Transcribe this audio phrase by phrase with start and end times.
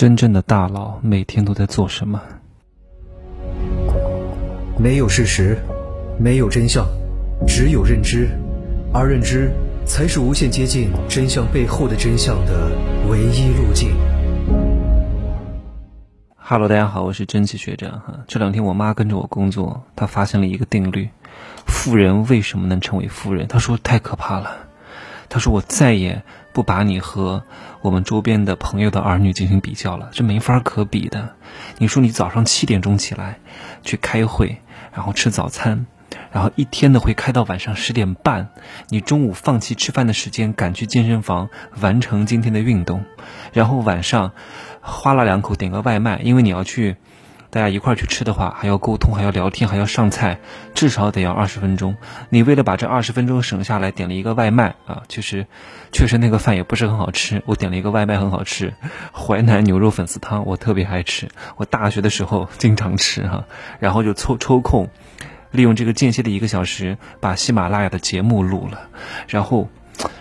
[0.00, 2.22] 真正的大佬每天都在做什么？
[4.78, 5.58] 没有事实，
[6.18, 6.86] 没有真相，
[7.46, 8.26] 只有认知，
[8.94, 9.50] 而认知
[9.84, 12.70] 才是无限接近真相背后的真相的
[13.10, 13.90] 唯一路径。
[16.34, 18.20] Hello，大家好，我是蒸汽学长哈。
[18.26, 21.10] 这两天我妈跟着我工作，她发现了一个定律：
[21.66, 23.46] 富人为什么能成为富人？
[23.46, 24.69] 她说太可怕了。
[25.30, 26.22] 他说我再也
[26.52, 27.44] 不把你和
[27.80, 31.36] 我们周边的朋友的儿女进行比较了，这没法可比的。
[31.78, 33.38] 你说你早上七点钟起来
[33.82, 34.58] 去开会，
[34.92, 35.86] 然后吃早餐，
[36.32, 38.50] 然后一天的会开到晚上十点半，
[38.88, 41.48] 你中午放弃吃饭的时间赶去健身房
[41.80, 43.04] 完成今天的运动，
[43.52, 44.32] 然后晚上
[44.82, 46.96] 花了两口点个外卖，因为你要去。
[47.50, 50.38] 大家一块儿去吃的话，还要沟通，还要聊天，还要上菜，
[50.72, 51.96] 至少得要二十分钟。
[52.28, 55.46] 你为了把这二十分钟省下来，点了一个外卖啊，其实
[55.90, 57.42] 确实那个饭也不是很好吃。
[57.46, 58.72] 我点了一个外卖，很好吃，
[59.12, 61.28] 淮南牛肉粉丝汤，我特别爱吃。
[61.56, 63.44] 我大学的时候经常吃哈，
[63.80, 64.88] 然后就抽抽空，
[65.50, 68.88] 利用这个间歇的一个小时，把喜马拉雅的节目录了。
[69.26, 69.68] 然后，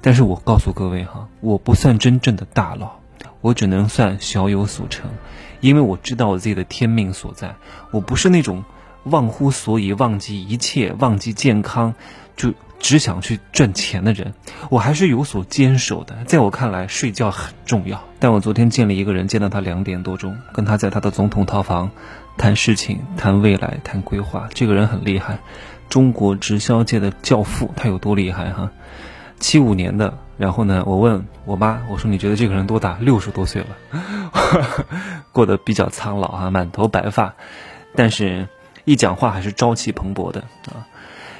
[0.00, 2.98] 但是我告诉各位哈，我不算真正的大佬，
[3.40, 5.08] 我只能算小有所成。
[5.62, 7.54] 因为我知道我自己的天命所在，
[7.92, 8.64] 我不是那种
[9.04, 11.94] 忘乎所以、忘记一切、忘记健康，
[12.36, 14.34] 就只想去赚钱的人。
[14.70, 16.24] 我还是有所坚守的。
[16.26, 18.02] 在我看来，睡觉很重要。
[18.18, 21.92] 但我昨天见了一个人，见到他两点多钟，跟他在他的总统套房
[22.36, 24.48] 谈事情、谈未来、谈规划。
[24.52, 25.38] 这个人很厉害，
[25.88, 27.70] 中国直销界的教父。
[27.76, 28.72] 他有多厉害哈？
[29.38, 30.18] 七五年的。
[30.42, 32.98] 然后呢，我问我妈，我说你觉得这个人多大？
[33.00, 34.02] 六十多岁了，
[35.30, 37.36] 过得比较苍老啊，满头白发，
[37.94, 38.48] 但是
[38.84, 40.88] 一讲话还是朝气蓬勃的啊。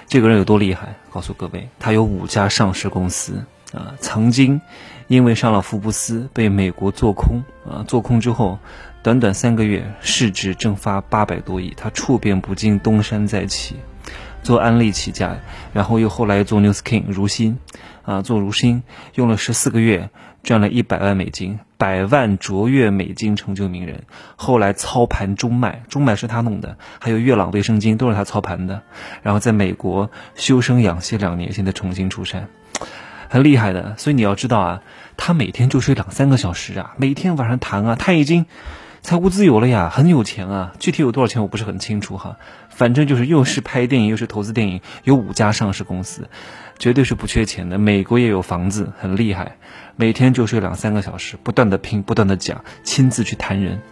[0.07, 0.95] 这个人有多厉害？
[1.11, 4.61] 告诉各位，他有五家上市公司啊，曾经
[5.09, 8.61] 因为上了福布斯被美国做空啊，做空之后，
[9.03, 13.75] 短短三个月市值蒸发八百多亿，他处变不惊，东山再起。
[14.43, 15.37] 做安利起家，
[15.73, 17.59] 然后又后来做 New Skin 如新，
[18.05, 18.83] 啊，做如新
[19.15, 20.11] 用了十四个月，
[20.43, 24.03] 赚了一百万美金，百万卓越美金成就名人。
[24.37, 28.83] 后来操盘中脉，中脉是他弄的，还有月朗卫生巾都是他操盘的。
[29.23, 32.49] 然后在美国修身养息两年，现在重新出山，
[33.29, 33.95] 很厉害的。
[33.97, 34.83] 所以你要知道啊，
[35.17, 38.47] 他每天就睡两三个小时啊，每天晚上谈啊，他已经。
[39.03, 40.73] 财务自由了呀，很有钱啊！
[40.79, 42.37] 具体有多少钱我不是很清楚哈，
[42.71, 46.29] 反正就是又是拍电影又是投资电影，有五家上市公司，
[46.79, 47.79] 绝对是不缺钱的。
[47.79, 49.57] 美国也有房子，很厉害。
[49.97, 53.83] 每天就睡两三个小时，不断的拼，不断的讲，亲自去谈人，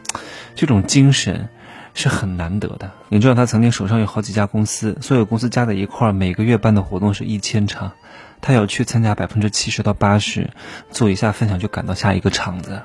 [0.54, 1.48] 这种精神
[1.92, 2.92] 是很难得的。
[3.08, 7.92] 你知道他曾经手上有好几家公司，所有公司加在一块儿，每个月办的活动是一千场，
[8.40, 10.50] 他要去参加百分之七十到八十，
[10.92, 12.80] 做一下分享就赶到下一个场子。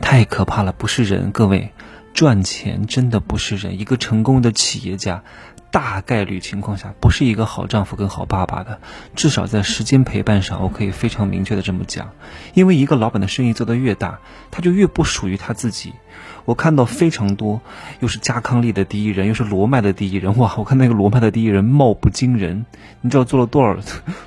[0.00, 1.72] 太可怕了，不是人，各位，
[2.14, 3.78] 赚钱真的不是人。
[3.78, 5.22] 一个成功的企业家，
[5.70, 8.80] 大概率情况下不是一个好丈夫跟好爸爸的，
[9.14, 12.12] 至少在时间陪伴上，我可以非常明确的这么讲。
[12.54, 14.20] 因为一个老板的生意做得越大，
[14.50, 15.92] 他就越不属于他自己。
[16.46, 17.60] 我看到非常多，
[18.00, 20.54] 又是加康利的第一人，又是罗麦的第一人，哇！
[20.56, 22.64] 我看那个罗麦的第一人貌不惊人，
[23.02, 23.76] 你知道做了多少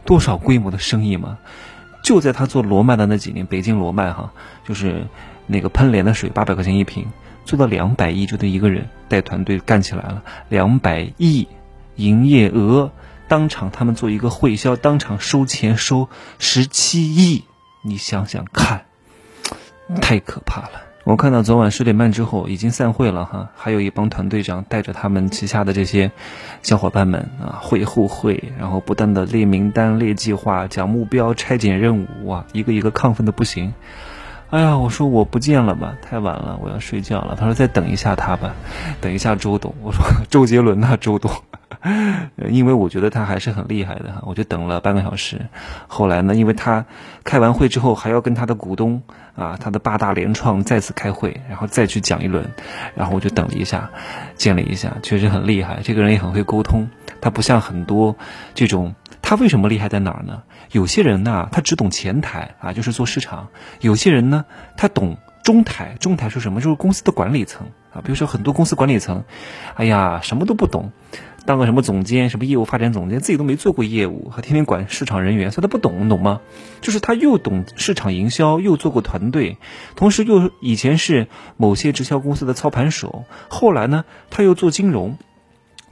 [0.05, 1.39] 多少规模的生意吗？
[2.03, 4.33] 就在他做罗麦的那几年，北京罗麦哈，
[4.63, 5.07] 就是。
[5.47, 7.07] 那个喷脸的水八百块钱一瓶，
[7.45, 10.23] 做到两百亿就得一个人带团队干起来了。
[10.49, 11.47] 两百亿
[11.95, 12.91] 营业额，
[13.27, 16.09] 当场他们做一个会销，当场收钱收
[16.39, 17.43] 十七亿，
[17.83, 18.85] 你想想看，
[20.01, 20.83] 太可怕了。
[21.03, 26.11] 我看到昨晚十点半之后已经散会了哈，还有一帮团队长带着他们旗下的这些
[26.61, 33.73] 小伙伴们啊会后会，然后不断的列名单、列计划、讲目标、拆解任务，哇，一个一个亢奋的不行。
[34.51, 37.37] 哎呀，我说我不见了吧，太晚了，我要睡觉了。
[37.39, 38.53] 他说再等一下他吧，
[38.99, 39.73] 等一下周董。
[39.81, 41.31] 我说 周杰伦呐，周董，
[42.49, 44.21] 因为我觉得他还是很厉害的哈。
[44.25, 45.39] 我就等了半个小时，
[45.87, 46.85] 后来呢，因为他
[47.23, 49.01] 开完会之后还要跟他的股东
[49.37, 52.45] 啊，他的八大联创再次开会，然后再去讲一轮，
[52.93, 53.89] 然后我就等了一下，
[54.35, 55.79] 见了一下，确实很厉害。
[55.81, 56.89] 这个人也很会沟通，
[57.21, 58.13] 他不像很多
[58.53, 58.93] 这种。
[59.31, 60.43] 他为什么厉害在哪儿呢？
[60.73, 63.47] 有些人呢，他只懂前台啊，就是做市场；
[63.79, 64.43] 有些人呢，
[64.75, 65.95] 他懂中台。
[66.01, 66.59] 中台是什么？
[66.59, 68.01] 就是公司的管理层啊。
[68.03, 69.23] 比如说很多公司管理层，
[69.75, 70.91] 哎呀，什么都不懂，
[71.45, 76.41] 当个什么总监、什么业务发展总监，自己都没做过业务，还天天管市场人员，所以他不懂，懂吗？
[76.81, 79.57] 就是他又懂市场营销，又做过团队，
[79.95, 85.17] 同时又以前是某些直销公司的操盘手，后来呢，他又做金融。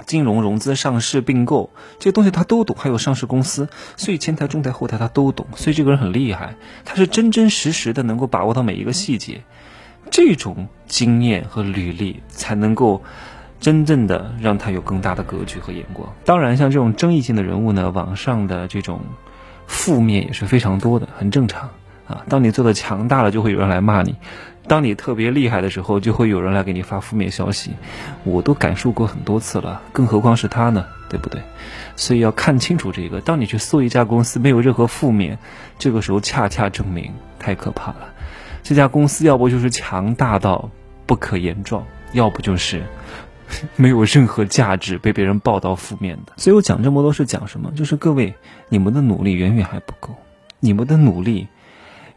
[0.05, 1.69] 金融融资、上市并购
[1.99, 6.55] 这些东西他都懂，还有上市公司，所以前台、中台、后台他都懂，所以这个人很厉害，
[6.85, 9.41] 他是真真实实的能够把握到每一个细节。
[10.11, 13.03] 这种经验和履历才能够
[13.59, 16.11] 真正的让他有更大的格局和眼光。
[16.25, 19.01] 当然，像这种争议性的人物呢，网上的这种
[19.67, 21.69] 负面也是非常多的，很正常
[22.07, 22.23] 啊。
[22.27, 24.13] 当你做的强大了，就会有人来骂你；
[24.69, 27.71] 当你特别厉害的时候，就会有人来给你发负面消息。
[28.23, 30.85] 我都感受过很多次了，更何况是他呢？
[31.09, 31.41] 对不对？
[31.95, 33.19] 所以要看清楚这个。
[33.19, 35.39] 当你去搜一家公司没有任何负面，
[35.79, 38.13] 这个时候恰恰证明太可怕了。
[38.61, 40.69] 这家公司要不就是强大到
[41.07, 41.83] 不可言状，
[42.13, 42.83] 要不就是
[43.75, 46.33] 没有任何价值，被别人报道负面的。
[46.37, 47.71] 所以我讲这么多是讲什么？
[47.75, 48.35] 就是各位，
[48.69, 50.15] 你们的努力远远还不够，
[50.59, 51.47] 你们的努力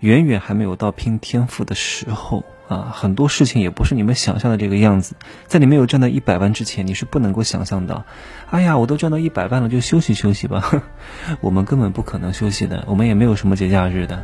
[0.02, 2.44] 远远还没有到拼天赋的时候。
[2.68, 5.14] 啊，很多事情也不是你们想象的这个样子。
[5.46, 8.06] 在你没有赚到一百万之前，你是不能够想象到，
[8.48, 10.82] 哎呀，我都赚到一百万了，就休息休息吧。
[11.42, 14.22] 我们根本不可能休息的，我们也没有什么节假日的。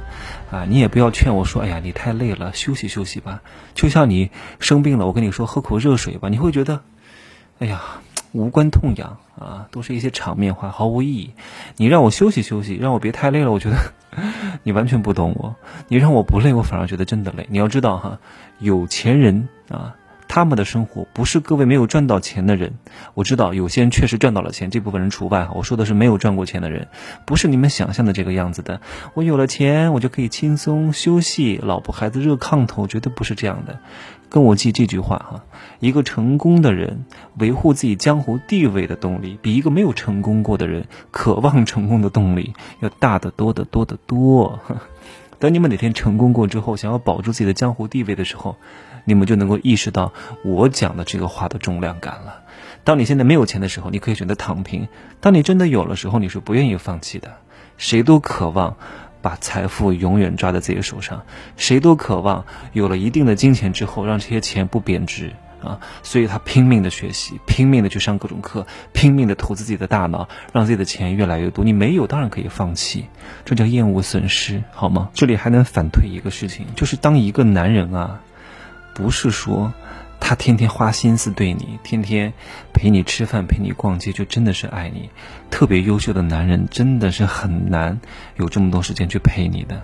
[0.51, 3.43] 啊，你也不要劝我说，哎呀，你太累了，休息休息吧。
[3.75, 4.31] 就像你
[4.61, 6.81] 生病了，我跟你说喝口热水吧，你会觉得，
[7.59, 7.83] 哎呀。
[8.33, 11.33] 无关痛痒啊，都是一些场面话，毫无意义。
[11.77, 13.77] 你让我休息休息，让我别太累了，我觉得
[14.69, 15.57] 你完全不懂我。
[15.89, 17.47] 你让我不累，我反而觉得真的累。
[17.49, 18.19] 你要知道哈，
[18.59, 19.97] 有钱人啊，
[20.29, 22.75] 他们的生活不是各位没有赚到钱的人。
[23.15, 25.49] 我知道有些人确实赚到了钱，这部分人除外。
[25.55, 26.89] 我说的是没有赚过钱的人，
[27.25, 28.83] 不是你们想象的这个样子的。
[29.15, 33.81] 我有了钱，我就可以轻松休息，老婆孩子热炕头，绝对不是这样的。
[34.29, 35.45] 跟我记这句话哈，
[35.81, 37.05] 一个成功的人
[37.39, 44.61] 维护自己江湖地位的动力，比一个没有成功过的人渴望成功的动力要大得多得多得多。
[45.39, 48.57] 等你们哪天成功过之后，想要保住自己的江湖地位的时候，
[49.05, 50.13] 你们就能够意识到
[50.45, 52.43] 我讲的这个话的重量感了。
[52.83, 54.89] 当你现在没有钱的时候，你可以选择躺平；
[55.21, 57.37] 当你真的有了时候，你是不愿意放弃的。
[57.77, 58.77] 谁都渴望。
[59.21, 61.23] 把财富永远抓在自己手上，
[61.57, 65.33] 谁都渴望有了一定的金钱之后，让这些钱不贬值
[65.63, 65.81] 啊！
[66.03, 71.65] 所以他拼命的学习，拼命的去上各种课，拼命的投资自己的大脑，让自己的钱越来越多。
[71.65, 73.07] 你没有，当然可以放弃，
[73.45, 75.11] 这叫厌恶损失，好吗？
[75.15, 78.21] 这里还能反推一个事情，就是当一个男人啊，
[78.95, 79.73] 不是说。
[80.21, 82.33] 他天天花心思对你，天天
[82.73, 85.09] 陪你吃饭、陪你逛街，就真的是爱你。
[85.51, 88.01] 特别优秀的男人真的是很难
[88.37, 89.83] 有这么多时间去陪你的，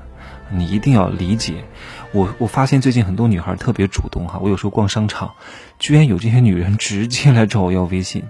[0.50, 1.64] 你一定要理解。
[2.12, 5.32] 我我发现最近很多女孩特别主动哈，我有时候逛商场，
[5.78, 8.24] 居然有这些女人直接来找我要微信。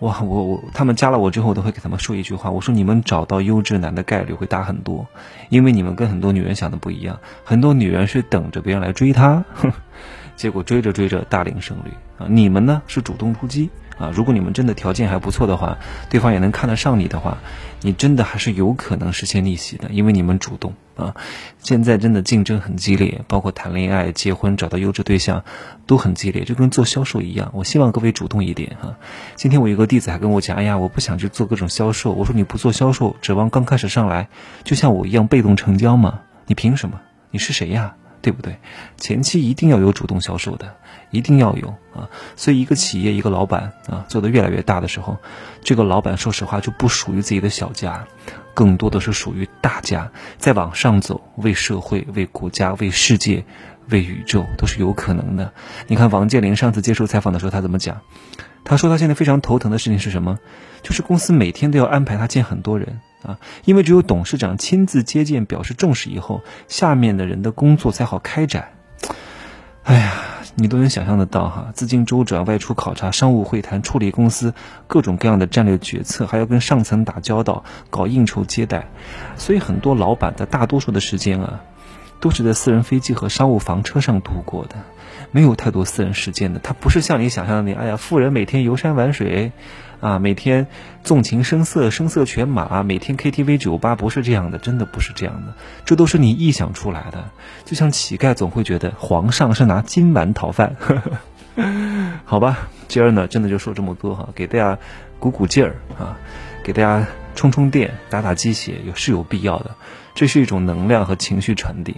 [0.00, 5.08] 哇，我我他们加了我之后，我都会给他们说一句话，我说你们找到优质男的概率会大很多，
[5.48, 9.44] 因为你们跟很多女人想的不一样，很多女人是等着别人来追她。
[10.38, 12.26] 结果追着追着大龄剩女啊！
[12.30, 14.12] 你们呢是主动出击啊！
[14.14, 17.38] 如果你们真的条件还不错的话，对方也能看得上你的话，
[17.82, 21.16] 你真的还是有可能实现逆袭的，因为你们主动啊！
[21.58, 25.42] 现在真的竞争很激烈，包括谈恋爱、结婚、找到优质对象
[25.86, 27.50] 都很激烈，就跟做销售一样。
[27.52, 28.94] 我希望各位主动一点哈！
[29.34, 34.28] 今天我有个弟子还跟我讲：“哎呀，我不想去做各种销售。”我说：“你不做销售，指望刚开始上来
[34.62, 36.20] 就像我一样被动成交吗？
[36.46, 37.00] 你凭什么？
[37.32, 38.58] 你是谁呀？”对不对？
[38.96, 40.76] 前期一定要有主动销售的，
[41.10, 42.08] 一定要有啊。
[42.36, 45.16] 所以一个企业一个老板啊，做得越来越大的时候，
[45.62, 48.06] 这个老板说实话就不属于自己的小家，
[48.54, 50.10] 更多的是属于大家。
[50.38, 53.44] 再往上走，为社会、为国家、为世界、
[53.88, 55.52] 为宇宙都是有可能的。
[55.86, 58.00] 你看王健林上次接受采访的时候，他怎么讲？
[58.68, 60.38] 他说他现在非常头疼的事情是什么？
[60.82, 63.00] 就是公司每天都要安排他见很多人。
[63.24, 68.68] 啊，因为只有董事长亲自接见、表示重视以后，下面的人的工作才好开展。
[69.82, 70.12] 哎呀，
[70.54, 74.54] 你都能想象得到哈，资金周转、外出考察、商务会谈、处理公司
[74.86, 78.86] 各种各样的战略决策，还要跟上层打交道、搞应酬接待，
[79.36, 81.60] 所以很多老板的大多数的时间啊，
[82.20, 84.76] 都是在私人飞机和商务房车上度过的。
[85.30, 89.52] 没有太多私人时间的，他不是像你想象的那，哎呀，富人每天游山玩水，
[90.00, 90.66] 啊，每天
[91.04, 95.54] 纵情声色，声色犬马，每天 KTV 酒吧，不是这样的，真的不是这样的，
[95.84, 97.30] 这都是你臆想出来的。
[97.64, 100.76] 就像乞丐总会觉得皇上是拿金碗讨饭，
[102.24, 104.78] 好吧，今儿呢，真的就说这么多哈，给大家
[105.18, 106.16] 鼓鼓劲儿啊，
[106.64, 109.74] 给大家充充电，打打鸡血，有是有必要的，
[110.14, 111.96] 这是一种能量和情绪传递。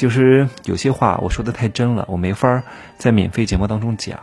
[0.00, 2.62] 就是有些话我说的太真了，我没法
[2.96, 4.18] 在免费节目当中讲，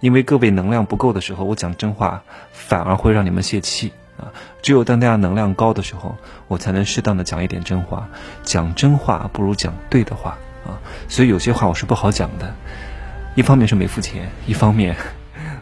[0.00, 4.32] 因为各位能量不够的时候，我讲真话反而会让你们泄气啊。
[4.62, 6.16] 只有当大家能量高的时候，
[6.48, 8.08] 我才能适当的讲一点真话。
[8.42, 10.36] 讲真话不如讲对的话
[10.66, 12.52] 啊，所以有些话我是不好讲的。
[13.36, 14.96] 一方面是没付钱，一方面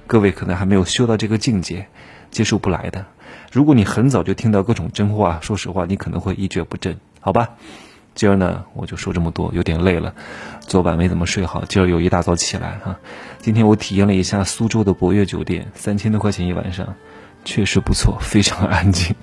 [0.06, 1.86] 各位可能还没有修到这个境界，
[2.30, 3.04] 接受不来的。
[3.52, 7.50] 如果你很早就听到各种真话，说实话，你可能会一蹶不振，好吧？
[8.14, 10.14] 今儿呢，我就说这么多，有点累了，
[10.60, 12.98] 昨晚没怎么睡好，今儿又一大早起来哈。
[13.38, 16.94] 今天我体验了一下苏州的博悦酒店，三千多块钱一晚上，
[17.44, 19.14] 确实不错，非常安静。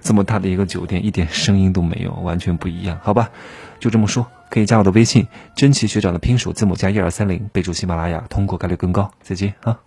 [0.00, 3.28] 这么大的一个酒店，一点声音都没有，完全不一样，好吧？
[3.78, 9.10] 就这么说，可以加我的微信，真奇学长的拼手字母加一二三零，备注喜马拉雅，通过概率更高。
[9.22, 9.80] 再见啊！